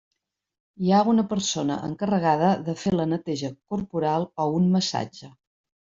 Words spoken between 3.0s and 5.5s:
la neteja corporal o un massatge.